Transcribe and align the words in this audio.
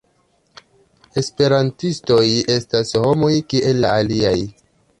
Esperantistoj 1.23 2.25
estas 2.55 2.95
homoj 3.05 3.31
kiel 3.53 3.85
la 3.87 3.93
aliaj. 4.03 4.37